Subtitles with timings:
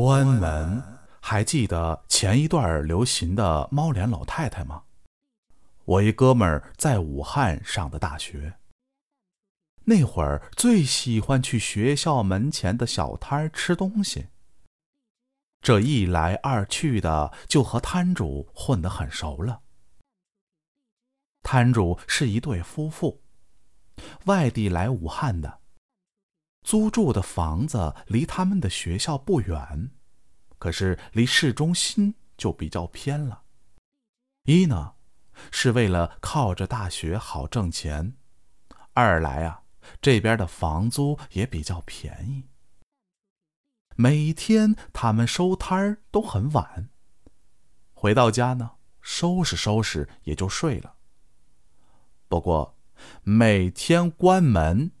[0.00, 0.80] 关门，
[1.20, 4.84] 还记得前一段流行的猫脸老太太吗？
[5.84, 8.54] 我一哥们儿在武汉上的大学，
[9.82, 14.28] 那会儿最喜欢去学校门前的小摊儿吃东西。
[15.62, 19.62] 这一来二去的，就和摊主混得很熟了。
[21.42, 23.20] 摊主是一对夫妇，
[24.26, 25.58] 外地来武汉的。
[26.68, 29.90] 租住的房子离他们的学校不远，
[30.58, 33.44] 可是离市中心就比较偏了。
[34.44, 34.92] 一呢，
[35.50, 38.12] 是为了靠着大学好挣钱；
[38.92, 39.62] 二来啊，
[40.02, 42.44] 这边的房租也比较便宜。
[43.96, 46.90] 每天他们收摊儿都很晚，
[47.94, 50.96] 回到家呢，收拾收拾也就睡了。
[52.28, 52.76] 不过，
[53.22, 54.92] 每天关门。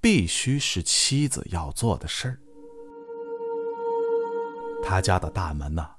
[0.00, 2.40] 必须是妻子要做的事儿。
[4.82, 5.96] 他家的大门呐，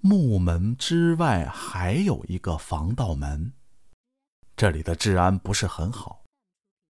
[0.00, 3.52] 木门之外还有一个防盗门。
[4.56, 6.24] 这里的治安不是很好，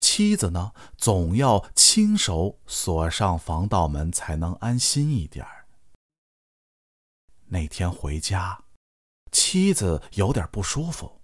[0.00, 5.66] 妻子呢总要亲手锁上防盗门，才能安心一点儿。
[7.46, 8.64] 那天回家，
[9.30, 11.20] 妻子有点不舒服，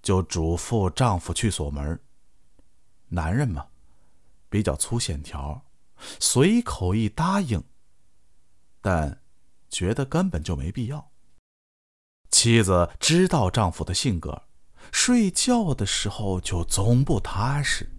[0.00, 2.00] 就嘱咐丈夫去锁门。
[3.08, 3.66] 男人嘛。
[4.48, 5.64] 比较粗线条，
[6.18, 7.62] 随口一答应，
[8.80, 9.20] 但
[9.68, 11.10] 觉得根本就没必要。
[12.30, 14.42] 妻子知道丈夫的性格，
[14.92, 17.90] 睡觉的时候就总不踏实。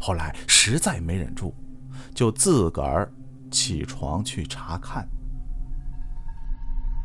[0.00, 1.54] 后来实在没忍住，
[2.14, 3.12] 就自个儿
[3.50, 5.08] 起床去查看。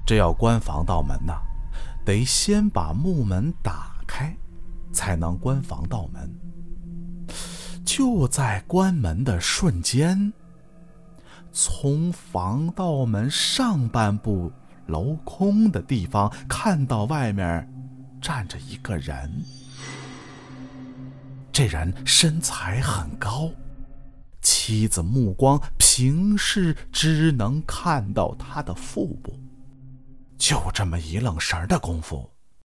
[0.06, 1.42] 这要关防盗门呐，
[2.06, 4.36] 得先把木门打开，
[4.94, 6.34] 才能关防盗门。
[7.98, 10.34] 就在关门的瞬间，
[11.54, 14.52] 从防盗门上半部
[14.86, 17.74] 镂空的地方看到外面
[18.22, 19.32] 站着一个人。
[21.54, 23.50] 这人身材很高，
[24.42, 29.40] 妻子目光平视只能看到他的腹部。
[30.38, 32.30] 就这么一愣神的功夫，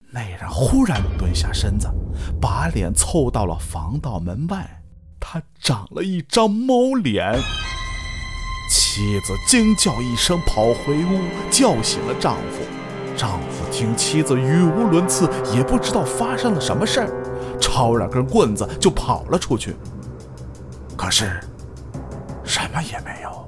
[0.09, 1.87] 那人忽然蹲下身子，
[2.41, 4.80] 把脸凑到了防盗门外。
[5.33, 7.39] 他长了一张猫脸，
[8.69, 12.61] 妻子惊叫一声，跑回屋叫醒了丈夫。
[13.15, 19.73] 丈夫听妻子语无伦次，也不知道发生了什么事儿，抄两根棍子就跑了出去。
[20.97, 21.39] 可是，
[22.43, 23.47] 什么也没有。